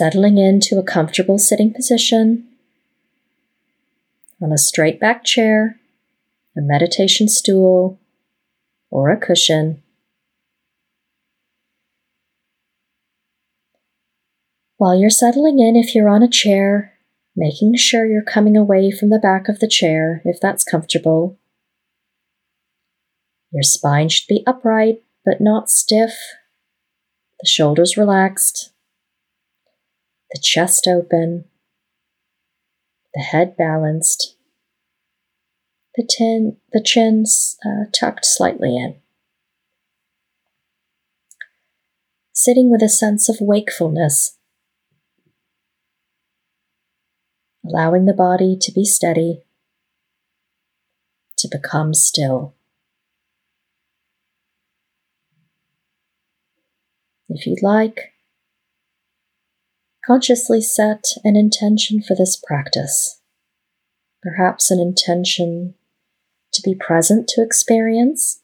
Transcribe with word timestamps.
Settling 0.00 0.38
into 0.38 0.78
a 0.78 0.82
comfortable 0.82 1.38
sitting 1.38 1.74
position 1.74 2.48
on 4.40 4.50
a 4.50 4.56
straight 4.56 4.98
back 4.98 5.24
chair, 5.24 5.78
a 6.56 6.62
meditation 6.62 7.28
stool, 7.28 8.00
or 8.90 9.10
a 9.10 9.18
cushion. 9.18 9.82
While 14.78 14.98
you're 14.98 15.10
settling 15.10 15.58
in, 15.58 15.76
if 15.76 15.94
you're 15.94 16.08
on 16.08 16.22
a 16.22 16.30
chair, 16.30 16.94
making 17.36 17.76
sure 17.76 18.06
you're 18.06 18.22
coming 18.22 18.56
away 18.56 18.90
from 18.90 19.10
the 19.10 19.20
back 19.22 19.50
of 19.50 19.58
the 19.58 19.68
chair 19.68 20.22
if 20.24 20.40
that's 20.40 20.64
comfortable. 20.64 21.38
Your 23.52 23.62
spine 23.62 24.08
should 24.08 24.28
be 24.28 24.44
upright 24.46 25.02
but 25.26 25.42
not 25.42 25.68
stiff, 25.68 26.14
the 27.38 27.46
shoulders 27.46 27.98
relaxed, 27.98 28.72
the 30.32 30.40
chest 30.40 30.86
open, 30.86 31.44
the 33.14 33.20
head 33.20 33.56
balanced, 33.56 34.36
the, 35.96 36.06
tin, 36.08 36.56
the 36.72 36.82
chin 36.82 37.24
uh, 37.64 37.90
tucked 37.92 38.24
slightly 38.24 38.76
in. 38.76 38.96
Sitting 42.32 42.70
with 42.70 42.82
a 42.82 42.88
sense 42.88 43.28
of 43.28 43.36
wakefulness, 43.40 44.38
allowing 47.64 48.06
the 48.06 48.14
body 48.14 48.56
to 48.60 48.72
be 48.72 48.84
steady, 48.84 49.42
to 51.36 51.48
become 51.48 51.92
still. 51.92 52.54
If 57.28 57.46
you'd 57.46 57.62
like, 57.62 58.12
consciously 60.04 60.60
set 60.60 61.04
an 61.24 61.36
intention 61.36 62.02
for 62.02 62.14
this 62.14 62.36
practice. 62.36 63.20
Perhaps 64.22 64.70
an 64.70 64.78
intention 64.78 65.74
to 66.52 66.62
be 66.62 66.74
present 66.74 67.28
to 67.28 67.42
experience. 67.42 68.42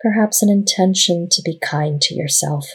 Perhaps 0.00 0.42
an 0.42 0.48
intention 0.48 1.28
to 1.30 1.42
be 1.42 1.58
kind 1.58 2.00
to 2.02 2.14
yourself. 2.14 2.66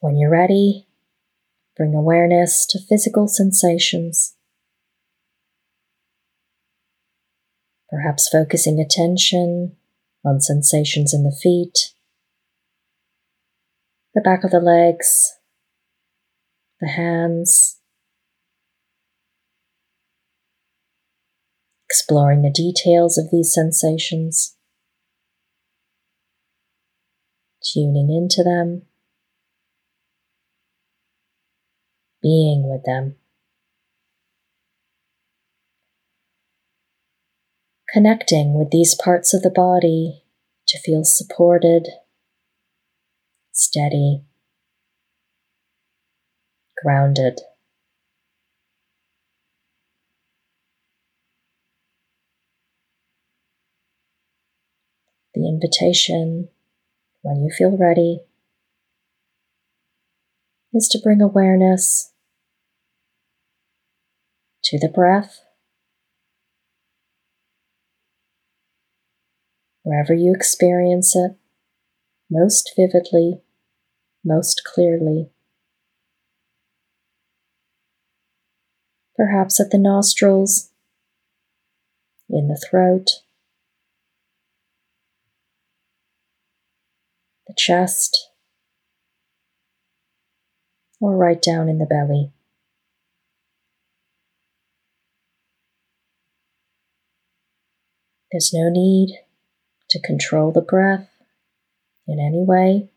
When 0.00 0.16
you're 0.16 0.30
ready, 0.30 0.86
bring 1.76 1.94
awareness 1.94 2.66
to 2.66 2.78
physical 2.78 3.28
sensations. 3.28 4.34
Perhaps 7.90 8.28
focusing 8.28 8.80
attention 8.80 9.76
on 10.24 10.40
sensations 10.40 11.14
in 11.14 11.22
the 11.22 11.36
feet, 11.42 11.94
the 14.14 14.20
back 14.20 14.44
of 14.44 14.50
the 14.50 14.60
legs, 14.60 15.32
the 16.80 16.88
hands, 16.88 17.80
exploring 21.88 22.42
the 22.42 22.50
details 22.50 23.16
of 23.16 23.30
these 23.30 23.52
sensations, 23.52 24.56
tuning 27.62 28.10
into 28.10 28.42
them, 28.42 28.82
being 32.22 32.68
with 32.68 32.84
them. 32.84 33.19
Connecting 37.92 38.54
with 38.54 38.70
these 38.70 38.94
parts 38.94 39.34
of 39.34 39.42
the 39.42 39.50
body 39.50 40.22
to 40.68 40.78
feel 40.78 41.02
supported, 41.02 41.88
steady, 43.52 44.22
grounded. 46.82 47.40
The 55.34 55.48
invitation, 55.48 56.48
when 57.22 57.42
you 57.42 57.50
feel 57.56 57.76
ready, 57.76 58.20
is 60.72 60.86
to 60.88 61.00
bring 61.02 61.20
awareness 61.20 62.12
to 64.64 64.78
the 64.78 64.88
breath 64.88 65.40
wherever 69.90 70.14
you 70.14 70.32
experience 70.32 71.16
it 71.16 71.32
most 72.30 72.74
vividly, 72.76 73.40
most 74.24 74.62
clearly. 74.64 75.30
Perhaps 79.16 79.58
at 79.58 79.70
the 79.72 79.78
nostrils, 79.78 80.70
in 82.28 82.46
the 82.46 82.56
throat, 82.70 83.08
the 87.48 87.54
chest, 87.58 88.30
or 91.00 91.16
right 91.16 91.42
down 91.42 91.68
in 91.68 91.78
the 91.78 91.84
belly. 91.84 92.30
There's 98.30 98.52
no 98.54 98.70
need 98.70 99.18
to 99.90 100.00
control 100.00 100.52
the 100.52 100.60
breath 100.60 101.08
in 102.06 102.18
any 102.18 102.44
way. 102.44 102.90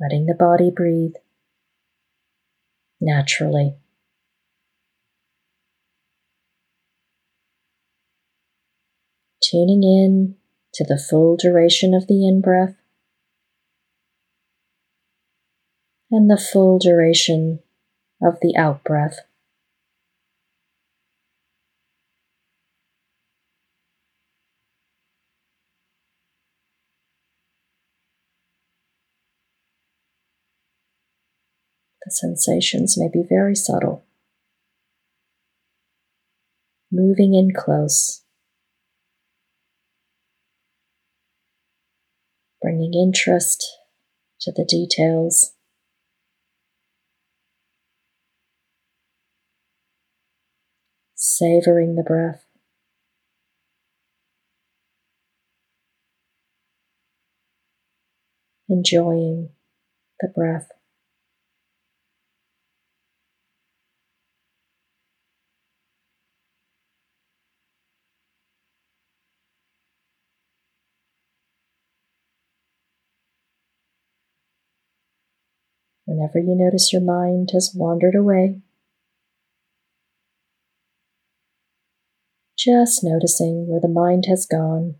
Letting 0.00 0.26
the 0.26 0.34
body 0.34 0.70
breathe 0.74 1.14
naturally. 3.00 3.76
Tuning 9.42 9.82
in 9.82 10.36
to 10.74 10.84
the 10.84 10.98
full 10.98 11.36
duration 11.36 11.94
of 11.94 12.06
the 12.06 12.26
in 12.26 12.40
breath 12.40 12.74
and 16.10 16.30
the 16.30 16.36
full 16.36 16.78
duration 16.78 17.60
of 18.22 18.38
the 18.40 18.56
out 18.56 18.82
breath. 18.84 19.20
Sensations 32.14 32.96
may 32.98 33.08
be 33.12 33.22
very 33.28 33.54
subtle. 33.54 34.04
Moving 36.90 37.34
in 37.34 37.52
close, 37.56 38.22
bringing 42.60 42.92
interest 42.94 43.64
to 44.42 44.52
the 44.52 44.64
details. 44.64 45.52
Savoring 51.14 51.94
the 51.94 52.02
breath. 52.02 52.44
Enjoying 58.68 59.50
the 60.20 60.28
breath. 60.28 60.68
Whenever 76.12 76.38
you 76.38 76.54
notice 76.54 76.92
your 76.92 77.00
mind 77.00 77.48
has 77.54 77.72
wandered 77.74 78.14
away, 78.14 78.60
just 82.54 83.02
noticing 83.02 83.66
where 83.66 83.80
the 83.80 83.88
mind 83.88 84.26
has 84.28 84.44
gone, 84.44 84.96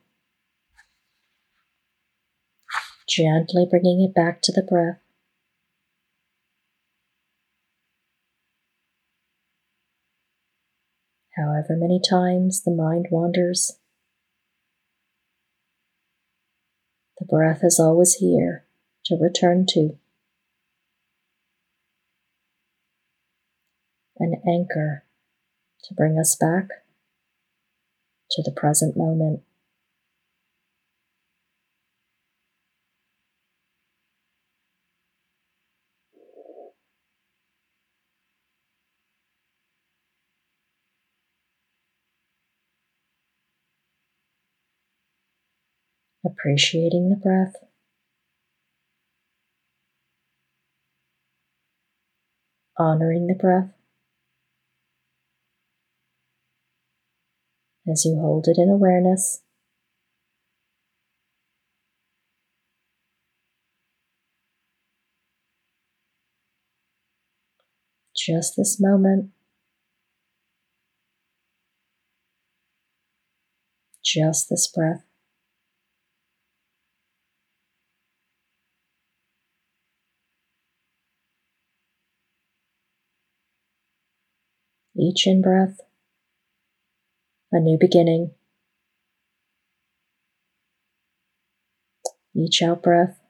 gently 3.06 3.66
bringing 3.68 4.00
it 4.00 4.14
back 4.14 4.40
to 4.40 4.52
the 4.52 4.62
breath. 4.62 5.00
However 11.36 11.76
many 11.76 12.00
times 12.00 12.62
the 12.62 12.70
mind 12.70 13.08
wanders, 13.10 13.78
the 17.18 17.26
breath 17.26 17.60
is 17.62 17.78
always 17.78 18.14
here 18.14 18.64
to 19.04 19.18
return 19.20 19.66
to. 19.74 19.98
An 24.22 24.40
anchor 24.46 25.04
to 25.84 25.94
bring 25.94 26.18
us 26.18 26.36
back 26.36 26.68
to 28.30 28.42
the 28.42 28.52
present 28.52 28.96
moment. 28.96 29.40
Appreciating 46.24 47.08
the 47.08 47.16
breath. 47.16 47.56
Honoring 52.78 53.26
the 53.26 53.34
breath. 53.34 53.81
As 57.90 58.04
you 58.04 58.18
hold 58.20 58.46
it 58.48 58.58
in 58.58 58.68
awareness. 58.68 59.42
Just 68.16 68.54
this 68.56 68.80
moment. 68.80 69.30
Just 74.04 74.48
this 74.48 74.68
breath. 74.68 75.04
Each 84.94 85.26
in 85.26 85.40
breath 85.40 85.80
a 87.52 87.60
new 87.60 87.76
beginning. 87.78 88.32
Each 92.34 92.62
out 92.62 92.82
breath, 92.82 93.20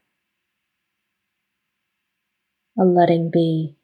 a 2.78 2.84
letting 2.84 3.30
be. 3.32 3.76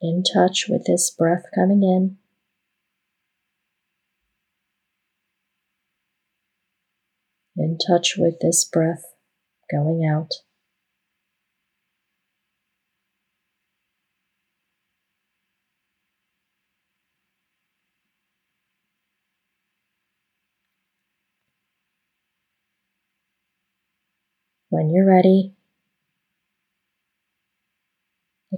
In 0.00 0.22
touch 0.22 0.66
with 0.68 0.84
this 0.86 1.10
breath 1.10 1.44
coming 1.54 1.82
in. 1.82 2.16
In 7.56 7.76
touch 7.76 8.14
with 8.16 8.40
this 8.40 8.64
breath 8.64 9.04
going 9.70 10.04
out. 10.04 10.30
When 24.70 24.88
you're 24.88 25.06
ready, 25.06 25.54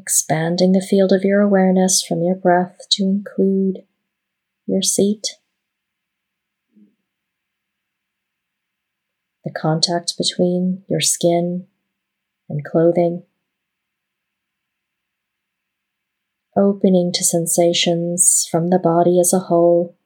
expanding 0.02 0.72
the 0.72 0.84
field 0.84 1.12
of 1.12 1.22
your 1.22 1.40
awareness 1.40 2.04
from 2.04 2.24
your 2.24 2.34
breath 2.34 2.76
to 2.90 3.04
include 3.04 3.84
your 4.66 4.82
seat, 4.82 5.38
the 9.44 9.52
contact 9.52 10.14
between 10.18 10.82
your 10.88 11.00
skin 11.00 11.68
and 12.48 12.64
clothing, 12.64 13.22
opening 16.56 17.12
to 17.14 17.22
sensations 17.22 18.48
from 18.50 18.70
the 18.70 18.80
body 18.80 19.20
as 19.20 19.32
a 19.32 19.38
whole. 19.38 19.96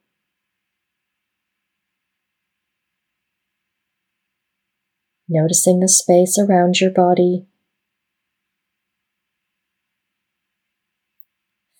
Noticing 5.26 5.80
the 5.80 5.88
space 5.88 6.38
around 6.38 6.82
your 6.82 6.90
body 6.90 7.46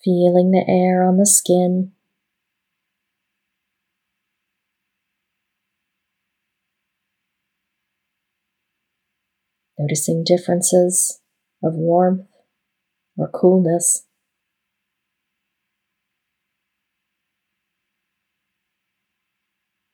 feeling 0.07 0.51
the 0.51 0.63
air 0.69 1.03
on 1.03 1.17
the 1.17 1.25
skin. 1.25 1.91
Noticing 9.77 10.23
differences 10.23 11.19
of 11.61 11.75
warmth 11.75 12.25
or 13.17 13.27
coolness. 13.27 14.05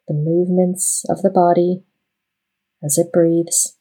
The 0.07 0.13
movements 0.13 1.03
of 1.09 1.23
the 1.23 1.31
body 1.31 1.85
as 2.83 2.99
it 2.99 3.11
breathes. 3.11 3.79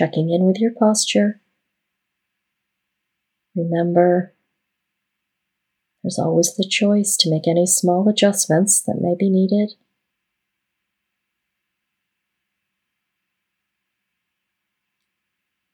Checking 0.00 0.30
in 0.30 0.44
with 0.44 0.56
your 0.58 0.72
posture. 0.78 1.42
Remember, 3.54 4.32
there's 6.02 6.18
always 6.18 6.54
the 6.56 6.66
choice 6.66 7.18
to 7.18 7.30
make 7.30 7.46
any 7.46 7.66
small 7.66 8.08
adjustments 8.08 8.80
that 8.86 8.96
may 8.98 9.14
be 9.18 9.28
needed. 9.28 9.74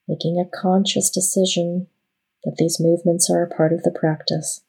Making 0.09 0.41
a 0.41 0.61
conscious 0.61 1.09
decision 1.09 1.87
that 2.43 2.57
these 2.59 2.81
movements 2.81 3.31
are 3.31 3.45
a 3.45 3.55
part 3.55 3.73
of 3.73 3.85
the 3.85 3.97
practice. 3.97 4.63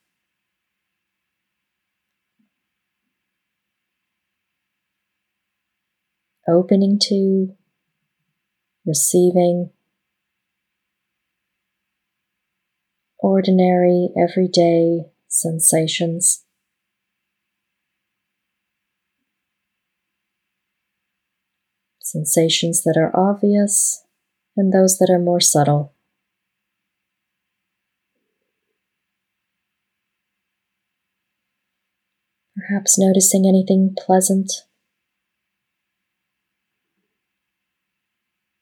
Opening 6.48 7.00
to 7.08 7.57
receiving 8.88 9.70
ordinary, 13.20 14.10
everyday 14.18 15.12
sensations. 15.28 16.46
Sensations 22.02 22.84
that 22.84 22.96
are 22.98 23.12
obvious 23.14 24.06
and 24.56 24.72
those 24.72 24.98
that 24.98 25.10
are 25.12 25.20
more 25.20 25.42
subtle. 25.42 25.94
Perhaps 32.56 32.98
noticing 32.98 33.46
anything 33.46 33.94
pleasant 33.96 34.64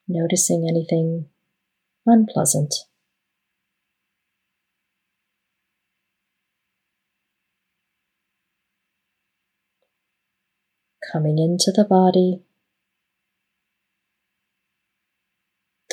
noticing 0.08 0.68
anything 0.68 1.28
unpleasant. 2.06 2.74
Coming 11.12 11.38
into 11.38 11.72
the 11.72 11.86
body, 11.86 12.42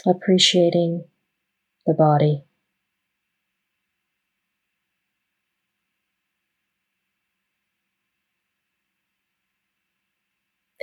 appreciating 0.06 1.04
the 1.86 1.94
body. 1.94 2.44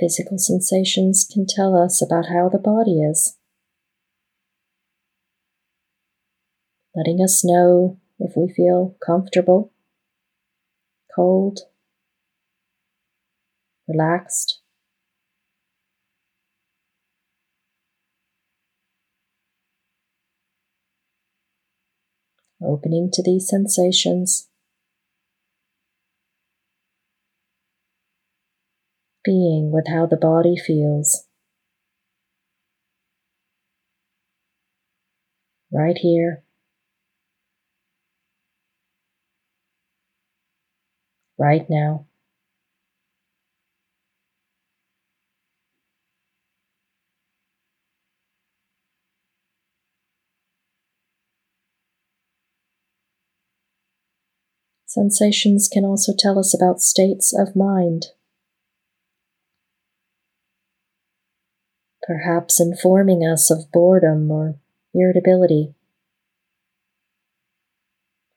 Physical 0.00 0.38
sensations 0.38 1.28
can 1.30 1.44
tell 1.46 1.76
us 1.76 2.00
about 2.00 2.30
how 2.32 2.48
the 2.48 2.58
body 2.58 3.02
is, 3.02 3.36
letting 6.96 7.22
us 7.22 7.44
know 7.44 7.98
if 8.18 8.32
we 8.34 8.50
feel 8.50 8.96
comfortable, 9.04 9.74
cold, 11.14 11.60
relaxed. 13.86 14.60
Opening 22.62 23.10
to 23.12 23.22
these 23.22 23.48
sensations 23.48 24.49
being 29.24 29.70
with 29.72 29.86
how 29.88 30.06
the 30.06 30.16
body 30.16 30.56
feels. 30.56 31.26
Right 35.72 35.98
here. 35.98 36.42
Right 41.38 41.66
now. 41.70 42.06
Sensations 54.86 55.68
can 55.68 55.84
also 55.84 56.12
tell 56.18 56.36
us 56.36 56.52
about 56.52 56.80
states 56.80 57.32
of 57.32 57.54
mind. 57.54 58.06
Perhaps 62.10 62.58
informing 62.58 63.20
us 63.20 63.52
of 63.52 63.70
boredom 63.70 64.32
or 64.32 64.56
irritability 64.92 65.76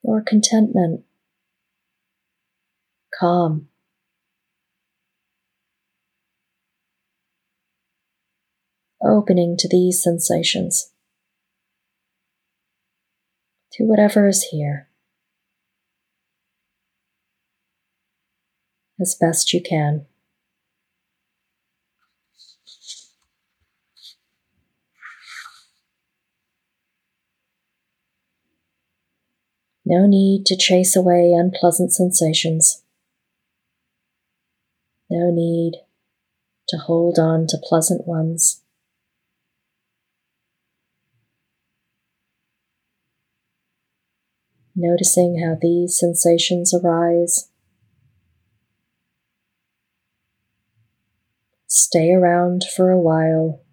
or 0.03 0.21
contentment, 0.21 1.03
calm. 3.19 3.67
Opening 9.03 9.57
to 9.57 9.67
these 9.67 10.03
sensations, 10.03 10.91
to 13.71 13.85
whatever 13.85 14.27
is 14.27 14.49
here. 14.51 14.87
as 19.01 19.15
best 19.19 19.51
you 19.51 19.61
can. 19.61 20.05
No 29.85 30.05
need 30.07 30.45
to 30.45 30.57
chase 30.57 30.95
away 30.95 31.33
unpleasant 31.33 31.93
sensations. 31.93 32.83
No 35.09 35.29
need 35.31 35.73
to 36.69 36.77
hold 36.77 37.19
on 37.19 37.47
to 37.47 37.57
pleasant 37.61 38.07
ones. 38.07 38.61
Noticing 44.75 45.39
how 45.39 45.55
these 45.61 45.99
sensations 45.99 46.73
arise 46.73 47.49
Stay 51.75 52.11
around 52.11 52.63
for 52.75 52.91
a 52.91 52.99
while 52.99 53.63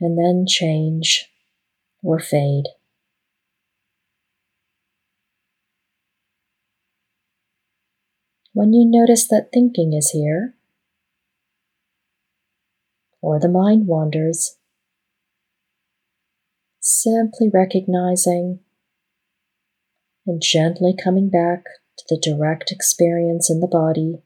and 0.00 0.18
then 0.18 0.44
change 0.44 1.30
or 2.02 2.18
fade. 2.18 2.64
When 8.52 8.72
you 8.72 8.84
notice 8.84 9.28
that 9.28 9.50
thinking 9.52 9.92
is 9.92 10.10
here, 10.10 10.54
or 13.20 13.38
the 13.38 13.48
mind 13.48 13.86
wanders, 13.86 14.56
simply 16.80 17.50
recognizing 17.52 18.60
and 20.26 20.42
gently 20.42 20.94
coming 20.94 21.30
back 21.30 21.64
to 21.98 22.04
the 22.08 22.20
direct 22.20 22.70
experience 22.70 23.50
in 23.50 23.60
the 23.60 23.66
body 23.66 24.22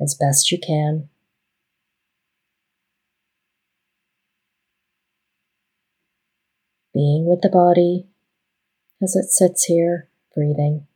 as 0.00 0.16
best 0.18 0.50
you 0.50 0.58
can. 0.58 1.08
Being 6.92 7.26
with 7.26 7.40
the 7.40 7.48
body 7.48 8.06
as 9.02 9.16
it 9.16 9.30
sits 9.30 9.64
here, 9.64 10.08
breathing. 10.34 10.86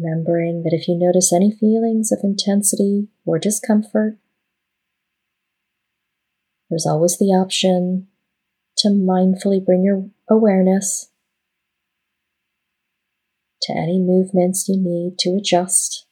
remembering 0.00 0.62
that 0.62 0.72
if 0.72 0.88
you 0.88 0.96
notice 0.96 1.32
any 1.32 1.50
feelings 1.50 2.12
of 2.12 2.20
intensity 2.22 3.08
or 3.24 3.38
discomfort, 3.38 4.18
there's 6.68 6.86
always 6.86 7.18
the 7.18 7.26
option 7.26 8.06
to 8.76 8.88
mindfully 8.88 9.64
bring 9.64 9.82
your 9.84 10.08
awareness 10.28 11.09
to 13.62 13.72
any 13.72 13.98
movements 13.98 14.68
you 14.68 14.76
need 14.78 15.18
to 15.18 15.36
adjust 15.36 16.06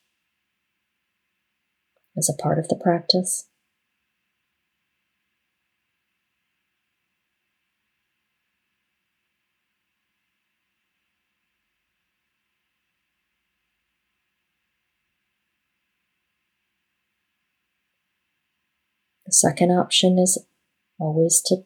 as 2.17 2.29
a 2.29 2.41
part 2.41 2.59
of 2.59 2.67
the 2.67 2.75
practice. 2.75 3.47
The 19.25 19.33
second 19.33 19.71
option 19.71 20.17
is 20.17 20.43
always 20.99 21.41
to 21.45 21.57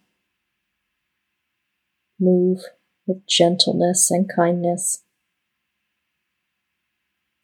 move 2.20 2.60
with 3.08 3.26
gentleness 3.28 4.12
and 4.12 4.30
kindness 4.34 5.03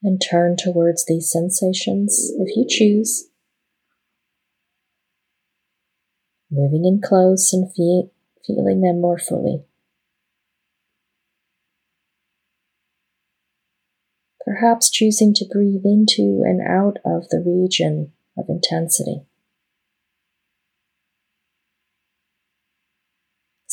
and 0.01 0.21
turn 0.21 0.55
towards 0.55 1.05
these 1.05 1.31
sensations 1.31 2.31
if 2.39 2.55
you 2.55 2.65
choose. 2.67 3.29
Moving 6.51 6.85
in 6.85 7.01
close 7.01 7.53
and 7.53 7.69
fe- 7.73 8.11
feeling 8.45 8.81
them 8.81 9.01
more 9.01 9.19
fully. 9.19 9.63
Perhaps 14.45 14.89
choosing 14.89 15.33
to 15.35 15.45
breathe 15.45 15.85
into 15.85 16.41
and 16.43 16.59
out 16.61 16.97
of 17.05 17.29
the 17.29 17.43
region 17.45 18.13
of 18.37 18.45
intensity. 18.49 19.25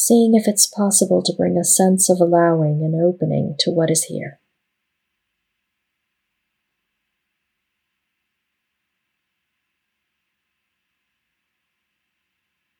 seeing 0.07 0.35
if 0.35 0.47
it's 0.47 0.67
possible 0.67 1.21
to 1.23 1.33
bring 1.33 1.57
a 1.59 1.65
sense 1.65 2.09
of 2.09 2.21
allowing 2.21 2.83
and 2.85 2.95
opening 2.95 3.57
to 3.59 3.71
what 3.71 3.91
is 3.91 4.05
here. 4.05 4.39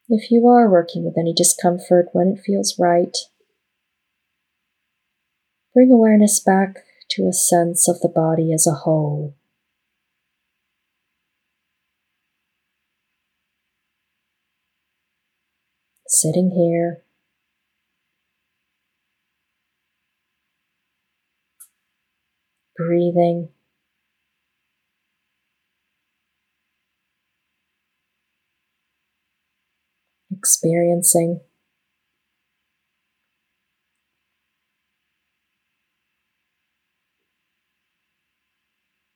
If 0.09 0.31
you 0.31 0.47
are 0.47 0.71
working 0.71 1.05
with 1.05 1.19
any 1.19 1.33
discomfort 1.33 2.11
when 2.13 2.29
it 2.29 2.41
feels 2.41 2.79
right, 2.79 3.17
bring 5.75 5.91
awareness 5.91 6.39
back 6.39 6.85
to 7.11 7.27
a 7.27 7.33
sense 7.33 7.89
of 7.89 8.01
the 8.01 8.09
body 8.09 8.53
as 8.53 8.69
a 8.69 8.85
whole. 8.85 9.35
Sitting 16.07 16.53
here 16.53 17.03
breathing. 22.77 23.49
Experiencing. 30.47 31.41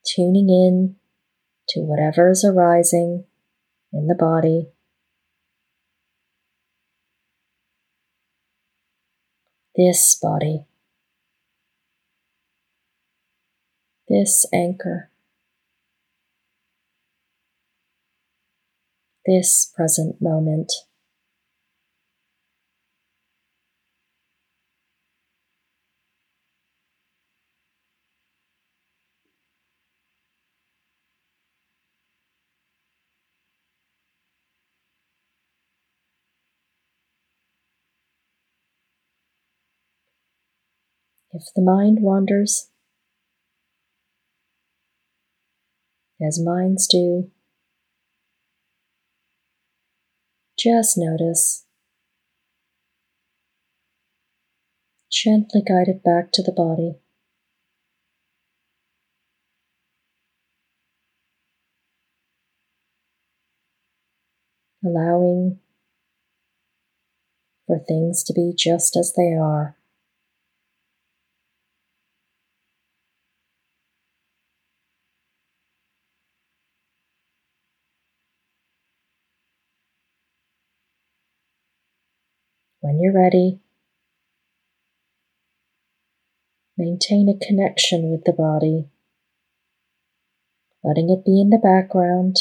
Tuning 0.05 0.49
in 0.49 0.97
to 1.69 1.81
whatever 1.83 2.31
is 2.31 2.45
arising 2.45 3.27
in 3.93 4.09
the 4.09 4.17
body. 4.17 4.71
This 9.77 10.19
body. 10.21 10.67
this 14.11 14.45
anchor, 14.53 15.09
this 19.25 19.73
present 19.77 20.21
moment. 20.21 20.73
If 41.41 41.55
the 41.57 41.63
mind 41.63 42.01
wanders, 42.03 42.69
as 46.21 46.39
minds 46.39 46.87
do, 46.87 47.31
just 50.59 50.99
notice. 50.99 51.65
Gently 55.11 55.63
guide 55.67 55.89
it 55.89 56.05
back 56.05 56.31
to 56.33 56.43
the 56.43 56.53
body. 56.53 56.97
Allowing 64.85 65.59
for 67.67 67.79
things 67.79 68.23
to 68.25 68.35
be 68.35 68.53
just 68.55 68.95
as 68.95 69.15
they 69.17 69.33
are. 69.33 69.79
When 82.83 82.99
you're 82.99 83.10
ready, 83.21 83.61
maintain 86.77 87.29
a 87.29 87.45
connection 87.47 88.11
with 88.11 88.25
the 88.25 88.33
body, 88.33 88.89
letting 90.83 91.11
it 91.11 91.25
be 91.25 91.41
in 91.41 91.51
the 91.51 91.59
background. 91.59 92.37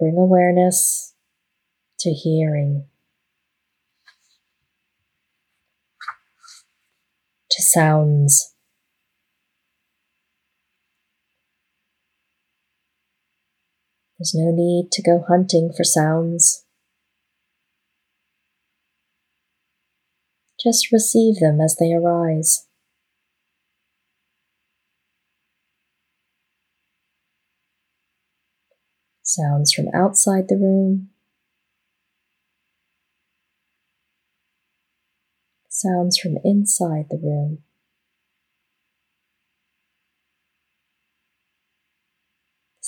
Bring 0.00 0.16
awareness 0.16 1.14
to 2.00 2.10
hearing, 2.10 2.86
to 7.52 7.62
sounds. 7.62 8.52
There's 14.22 14.36
no 14.36 14.52
need 14.52 14.92
to 14.92 15.02
go 15.02 15.24
hunting 15.26 15.72
for 15.76 15.82
sounds. 15.82 16.64
Just 20.62 20.92
receive 20.92 21.40
them 21.40 21.60
as 21.60 21.74
they 21.74 21.92
arise. 21.92 22.68
sounds 29.24 29.72
from 29.72 29.86
outside 29.92 30.46
the 30.48 30.56
room, 30.56 31.08
sounds 35.68 36.16
from 36.16 36.36
inside 36.44 37.06
the 37.10 37.18
room. 37.18 37.64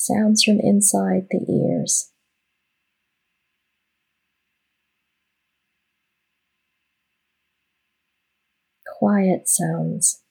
Sounds 0.07 0.43
from 0.45 0.61
inside 0.61 1.29
the 1.31 1.41
ears. 1.51 2.13
Quiet 8.99 9.49
sounds. 9.49 10.23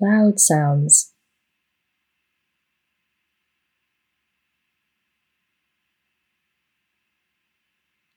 Loud 0.00 0.38
sounds. 0.38 1.12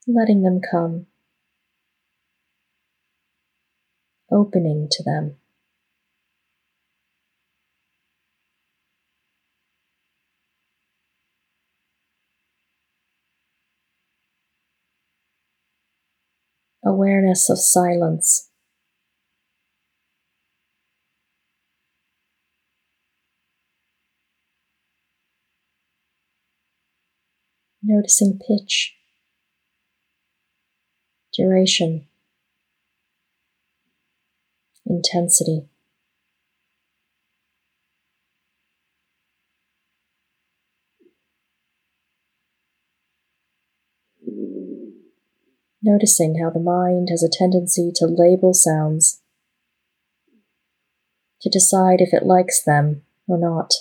letting 0.08 0.42
them 0.42 0.60
come, 0.60 1.06
opening 4.32 4.88
to 4.92 5.04
them. 5.04 5.41
Awareness 16.84 17.50
of 17.50 17.60
silence. 17.60 18.50
Noticing 27.84 28.40
pitch 28.40 28.96
duration, 31.34 32.08
intensity. 34.86 35.71
Noticing 45.82 46.40
how 46.40 46.50
the 46.52 46.60
mind 46.60 47.10
has 47.10 47.24
a 47.24 47.30
tendency 47.30 47.92
to 47.96 48.06
label 48.06 48.54
sounds, 48.54 49.22
to 51.42 51.50
decide 51.50 52.02
if 52.02 52.14
it 52.14 52.26
likes 52.26 52.64
them 52.64 53.02
or 53.28 53.38
not. 53.38 53.74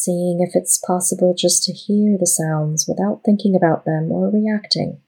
seeing 0.00 0.40
if 0.40 0.54
it's 0.54 0.78
possible 0.78 1.34
just 1.36 1.64
to 1.64 1.72
hear 1.72 2.16
the 2.18 2.26
sounds 2.26 2.86
without 2.88 3.22
thinking 3.24 3.54
about 3.54 3.84
them 3.84 4.10
or 4.10 4.30
reacting. 4.30 5.00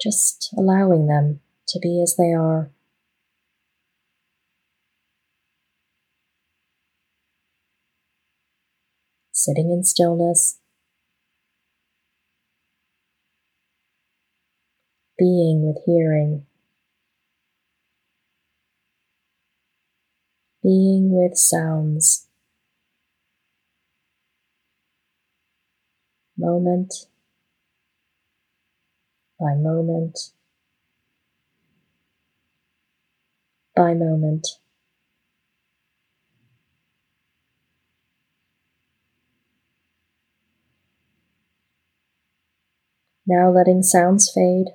Just 0.00 0.52
allowing 0.56 1.06
them 1.06 1.40
to 1.68 1.78
be 1.78 2.00
as 2.02 2.16
they 2.16 2.32
are. 2.32 2.70
Sitting 9.40 9.70
in 9.70 9.84
stillness, 9.84 10.58
being 15.16 15.62
with 15.64 15.78
hearing. 15.86 16.44
being 20.62 21.10
with 21.10 21.38
sounds. 21.38 22.26
Moment 26.36 26.92
by 29.40 29.54
moment 29.54 30.18
by 33.74 33.94
moment. 33.94 34.46
Now 43.28 43.52
letting 43.52 43.82
sounds 43.84 44.32
fade. 44.34 44.68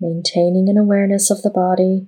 maintaining 0.00 0.68
an 0.68 0.78
awareness 0.78 1.30
of 1.30 1.42
the 1.42 1.50
body, 1.50 2.06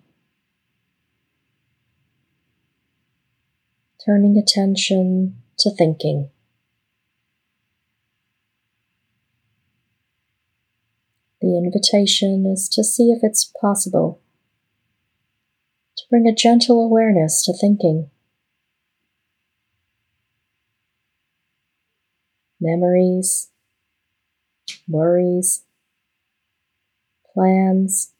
turning 4.04 4.38
attention 4.38 5.36
to 5.58 5.70
thinking. 5.70 6.30
The 11.40 11.56
invitation 11.56 12.46
is 12.46 12.68
to 12.70 12.84
see 12.84 13.10
if 13.10 13.20
it's 13.22 13.50
possible 13.60 14.20
to 15.96 16.04
bring 16.10 16.26
a 16.26 16.34
gentle 16.34 16.84
awareness 16.84 17.44
to 17.46 17.52
thinking. 17.52 18.10
Memories, 22.60 23.48
worries, 24.86 25.62
plans, 27.32 28.12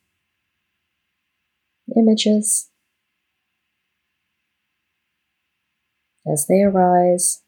images. 1.97 2.71
As 6.27 6.47
they 6.47 6.63
arise, 6.63 7.43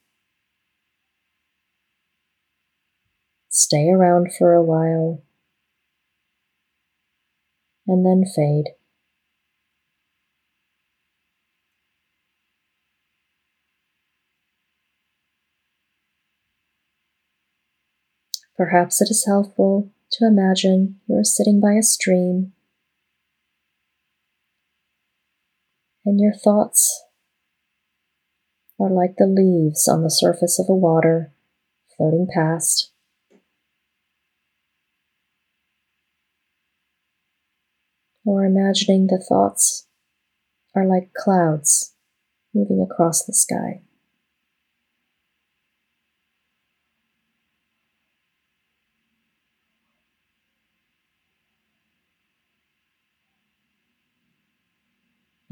stay 3.49 3.89
around 3.91 4.35
for 4.37 4.55
a 4.55 4.63
while 4.63 5.23
and 7.87 8.05
then 8.05 8.25
fade. 8.25 8.75
Perhaps 18.63 19.03
it 19.03 19.11
is 19.11 19.27
helpful 19.27 19.91
to 20.13 20.25
imagine 20.25 21.01
you 21.09 21.17
are 21.17 21.25
sitting 21.25 21.61
by 21.61 21.73
a 21.73 21.83
stream. 21.83 22.53
And 26.07 26.21
your 26.21 26.33
thoughts 26.33 27.03
are 28.79 28.89
like 28.89 29.17
the 29.17 29.27
leaves 29.27 29.89
on 29.89 30.05
the 30.05 30.11
surface 30.11 30.61
of 30.61 30.67
a 30.69 30.77
water 30.77 31.33
floating 31.97 32.29
past. 32.33 32.93
Or 38.25 38.45
imagining 38.45 39.09
the 39.09 39.19
thoughts 39.29 39.89
are 40.77 40.87
like 40.87 41.13
clouds 41.15 41.95
moving 42.55 42.81
across 42.81 43.25
the 43.25 43.35
sky. 43.35 43.83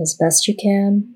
As 0.00 0.16
best 0.18 0.48
you 0.48 0.54
can, 0.56 1.14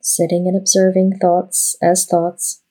sitting 0.00 0.46
and 0.46 0.56
observing 0.56 1.18
thoughts 1.20 1.76
as 1.82 2.06
thoughts. 2.06 2.62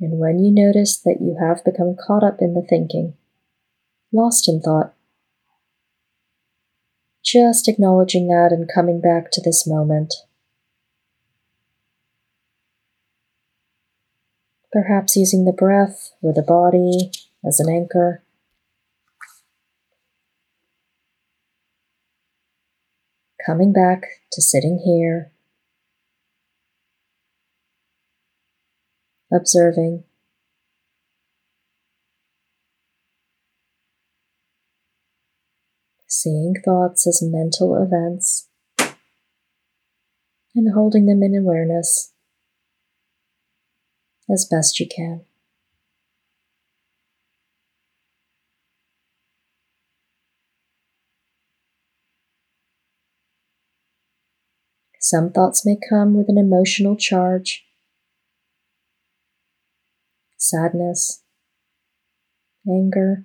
And 0.00 0.20
when 0.20 0.38
you 0.38 0.52
notice 0.54 0.96
that 0.98 1.18
you 1.20 1.38
have 1.40 1.64
become 1.64 1.96
caught 1.96 2.22
up 2.22 2.36
in 2.40 2.54
the 2.54 2.62
thinking, 2.62 3.14
lost 4.12 4.48
in 4.48 4.60
thought, 4.60 4.94
just 7.24 7.66
acknowledging 7.66 8.28
that 8.28 8.52
and 8.52 8.70
coming 8.72 9.00
back 9.00 9.32
to 9.32 9.40
this 9.44 9.66
moment. 9.66 10.14
Perhaps 14.70 15.16
using 15.16 15.44
the 15.44 15.52
breath 15.52 16.12
or 16.22 16.32
the 16.32 16.42
body 16.42 17.10
as 17.44 17.58
an 17.58 17.68
anchor. 17.68 18.22
Coming 23.48 23.72
back 23.72 24.02
to 24.32 24.42
sitting 24.42 24.82
here, 24.84 25.32
observing. 29.32 30.04
seeing 36.10 36.54
thoughts 36.64 37.06
as 37.06 37.22
mental 37.22 37.80
events 37.80 38.48
and 40.54 40.74
holding 40.74 41.06
them 41.06 41.22
in 41.22 41.34
awareness 41.36 42.12
as 44.28 44.48
best 44.50 44.80
you 44.80 44.86
can. 44.88 45.27
Some 55.10 55.32
thoughts 55.32 55.64
may 55.64 55.78
come 55.88 56.12
with 56.12 56.28
an 56.28 56.36
emotional 56.36 56.94
charge, 56.94 57.64
sadness, 60.36 61.22
anger, 62.68 63.24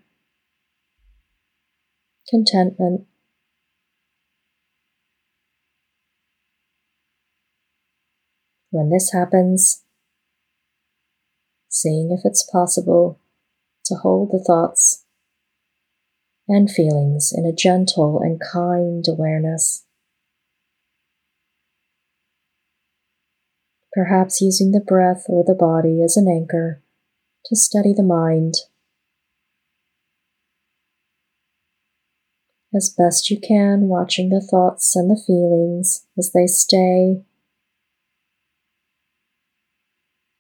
contentment. 2.30 3.06
When 8.70 8.90
this 8.90 9.12
happens, 9.12 9.84
seeing 11.68 12.18
if 12.18 12.22
it's 12.24 12.50
possible 12.50 13.20
to 13.88 13.96
hold 13.96 14.32
the 14.32 14.42
thoughts 14.42 15.04
and 16.48 16.72
feelings 16.72 17.34
in 17.36 17.46
a 17.46 17.52
gentle 17.52 18.22
and 18.22 18.40
kind 18.40 19.04
awareness. 19.06 19.84
Perhaps 23.94 24.42
using 24.42 24.72
the 24.72 24.80
breath 24.80 25.26
or 25.28 25.44
the 25.44 25.54
body 25.54 26.02
as 26.04 26.18
an 26.18 26.28
anchor 26.28 26.82
to 27.46 27.56
steady 27.56 27.94
the 27.94 28.04
mind 28.04 28.56
as 32.76 32.94
best 32.98 33.30
you 33.30 33.40
can, 33.40 33.88
watching 33.88 34.30
the 34.30 34.42
thoughts 34.42 34.96
and 34.96 35.10
the 35.10 35.22
feelings 35.28 36.08
as 36.18 36.32
they 36.34 36.48
stay, 36.48 37.24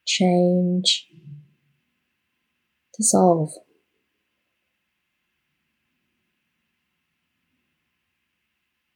change, 0.05 1.07
dissolve. 2.97 3.51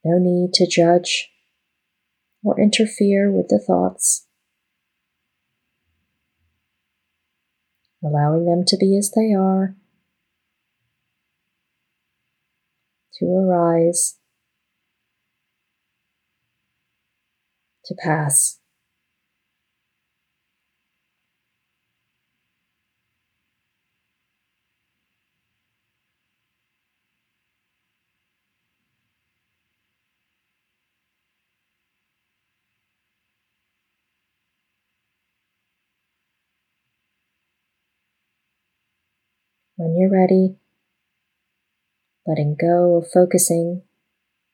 No 0.04 0.18
need 0.18 0.52
to 0.54 0.66
judge 0.66 1.30
or 2.42 2.58
interfere 2.58 3.30
with 3.30 3.48
the 3.48 3.58
thoughts. 3.58 4.27
Allowing 8.02 8.44
them 8.44 8.64
to 8.66 8.76
be 8.76 8.96
as 8.96 9.10
they 9.10 9.34
are 9.34 9.74
to 13.18 13.26
arise, 13.26 14.18
to 17.84 17.94
pass. 17.94 18.60
When 39.78 39.96
you're 39.96 40.10
ready, 40.10 40.56
letting 42.26 42.56
go 42.60 42.96
of 42.96 43.08
focusing 43.14 43.82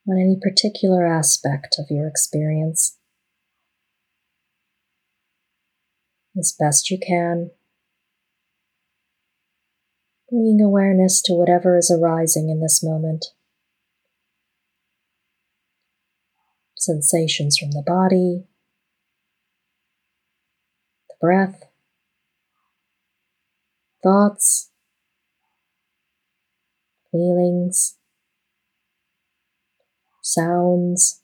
on 0.07 0.19
any 0.19 0.37
particular 0.39 1.07
aspect 1.07 1.77
of 1.79 1.87
your 1.89 2.07
experience 2.07 2.99
as 6.37 6.55
best 6.59 6.91
you 6.91 6.99
can, 6.99 7.49
bringing 10.29 10.61
awareness 10.61 11.23
to 11.23 11.33
whatever 11.33 11.75
is 11.75 11.89
arising 11.89 12.49
in 12.49 12.61
this 12.61 12.83
moment. 12.83 13.25
Sensations 16.77 17.57
from 17.57 17.71
the 17.71 17.83
body, 17.83 18.43
the 21.09 21.15
breath, 21.19 21.63
thoughts, 24.03 24.69
feelings, 27.15 27.95
sounds. 30.21 31.21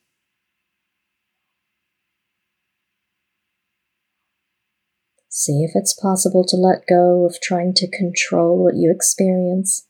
See 5.27 5.63
if 5.63 5.71
it's 5.75 5.93
possible 5.93 6.45
to 6.45 6.55
let 6.55 6.87
go 6.87 7.25
of 7.25 7.41
trying 7.41 7.73
to 7.75 7.89
control 7.89 8.63
what 8.63 8.75
you 8.75 8.89
experience. 8.89 9.87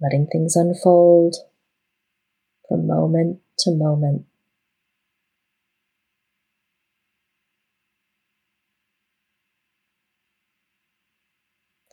Letting 0.00 0.28
things 0.30 0.54
unfold 0.54 1.36
from 2.68 2.86
moment 2.86 3.40
to 3.60 3.72
moment. 3.72 4.26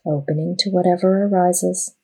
Opening 0.05 0.55
to 0.59 0.69
whatever 0.69 1.25
arises. 1.25 1.95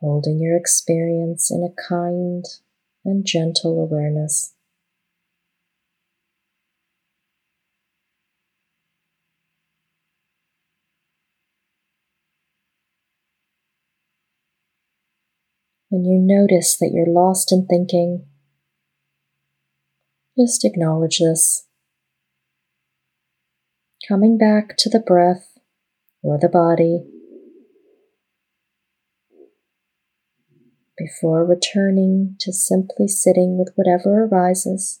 Holding 0.00 0.40
your 0.40 0.56
experience 0.56 1.50
in 1.50 1.62
a 1.62 1.88
kind 1.88 2.44
and 3.04 3.24
gentle 3.24 3.80
awareness. 3.80 4.54
When 15.90 16.04
you 16.04 16.18
notice 16.18 16.76
that 16.78 16.90
you're 16.92 17.06
lost 17.06 17.50
in 17.50 17.66
thinking, 17.66 18.26
just 20.38 20.64
acknowledge 20.64 21.18
this 21.18 21.67
coming 24.08 24.38
back 24.38 24.74
to 24.78 24.88
the 24.88 25.00
breath 25.00 25.58
or 26.22 26.38
the 26.38 26.48
body 26.48 27.04
before 30.96 31.44
returning 31.44 32.34
to 32.40 32.52
simply 32.52 33.06
sitting 33.06 33.58
with 33.58 33.70
whatever 33.76 34.24
arises, 34.24 35.00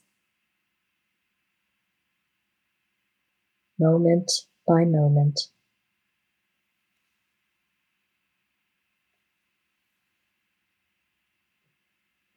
moment 3.78 4.30
by 4.66 4.84
moment. 4.84 5.40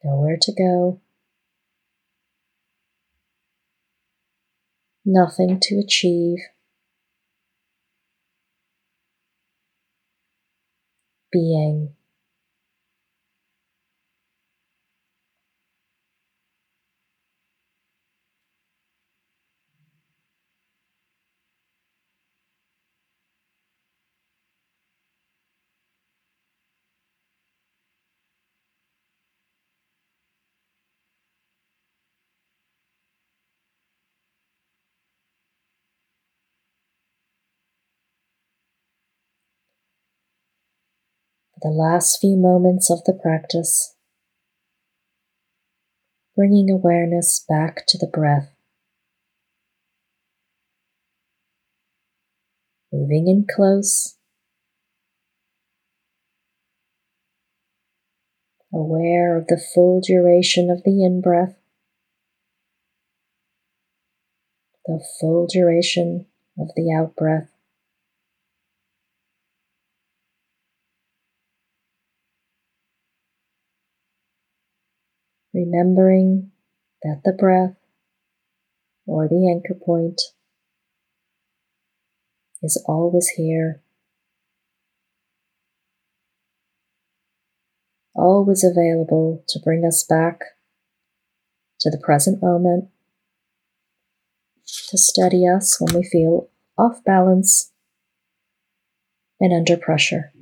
Nowhere 0.02 0.38
to 0.40 0.52
go. 0.52 1.00
Nothing 5.04 5.60
to 5.60 5.78
achieve. 5.78 6.38
Being. 11.32 11.96
The 41.62 41.68
last 41.68 42.18
few 42.20 42.36
moments 42.36 42.90
of 42.90 43.04
the 43.04 43.12
practice, 43.12 43.94
bringing 46.34 46.68
awareness 46.68 47.44
back 47.48 47.86
to 47.86 47.96
the 47.96 48.10
breath. 48.12 48.52
Moving 52.92 53.28
in 53.28 53.46
close, 53.48 54.16
aware 58.74 59.36
of 59.36 59.46
the 59.46 59.62
full 59.72 60.00
duration 60.00 60.68
of 60.68 60.82
the 60.82 61.04
in 61.04 61.20
breath, 61.20 61.54
the 64.84 65.00
full 65.20 65.46
duration 65.46 66.26
of 66.58 66.70
the 66.74 66.92
out 66.92 67.14
breath. 67.14 67.51
Remembering 75.52 76.50
that 77.02 77.22
the 77.24 77.32
breath 77.32 77.76
or 79.06 79.28
the 79.28 79.50
anchor 79.50 79.74
point 79.74 80.20
is 82.62 82.82
always 82.86 83.28
here, 83.36 83.82
always 88.14 88.64
available 88.64 89.44
to 89.48 89.58
bring 89.58 89.84
us 89.84 90.04
back 90.04 90.40
to 91.80 91.90
the 91.90 91.98
present 91.98 92.40
moment, 92.40 92.88
to 94.88 94.96
steady 94.96 95.46
us 95.46 95.80
when 95.80 95.94
we 95.94 96.08
feel 96.08 96.48
off 96.78 97.02
balance 97.04 97.72
and 99.40 99.52
under 99.52 99.76
pressure. 99.76 100.32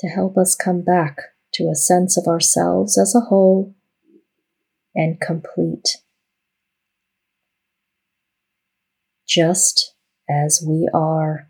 To 0.00 0.08
help 0.08 0.36
us 0.36 0.54
come 0.54 0.82
back 0.82 1.18
to 1.54 1.68
a 1.68 1.74
sense 1.74 2.16
of 2.16 2.26
ourselves 2.26 2.98
as 2.98 3.14
a 3.14 3.20
whole 3.20 3.74
and 4.94 5.20
complete. 5.20 5.98
Just 9.26 9.94
as 10.28 10.64
we 10.66 10.88
are. 10.92 11.49